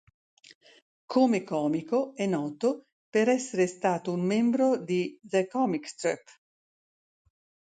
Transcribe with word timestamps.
Come 1.05 1.43
comico 1.43 2.15
è 2.15 2.25
noto 2.25 2.87
per 3.07 3.29
essere 3.29 3.67
stato 3.67 4.11
un 4.11 4.21
membro 4.21 4.75
di 4.75 5.15
"The 5.21 5.45
Comic 5.45 5.87
Streep". 5.87 6.27